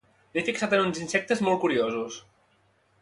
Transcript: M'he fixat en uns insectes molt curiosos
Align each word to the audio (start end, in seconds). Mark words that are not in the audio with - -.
M'he 0.35 0.43
fixat 0.47 0.73
en 0.77 0.81
uns 0.87 1.01
insectes 1.03 1.45
molt 1.49 1.61
curiosos 1.67 2.19